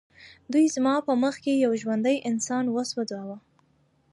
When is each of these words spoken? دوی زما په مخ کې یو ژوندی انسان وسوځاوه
دوی 0.51 0.65
زما 0.75 0.95
په 1.07 1.13
مخ 1.23 1.35
کې 1.43 1.53
یو 1.65 1.71
ژوندی 1.81 2.17
انسان 2.29 2.65
وسوځاوه 2.69 3.37